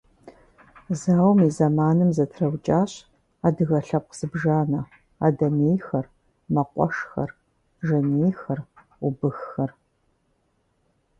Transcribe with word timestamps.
Зауэм 0.99 1.39
и 1.47 1.49
зэманым 1.55 2.09
зэтраукӏащ 2.15 2.91
адыгэ 3.47 3.79
лъэпкъ 3.87 4.15
зыбжанэ: 4.17 4.81
адэмейхэр, 5.25 6.05
мэкъуэшхэр, 6.53 7.29
жанейхэр, 7.85 8.59
убыххэр. 9.05 9.71